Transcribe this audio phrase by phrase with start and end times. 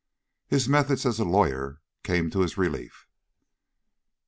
[0.47, 3.05] His methods as a lawyer came to his relief.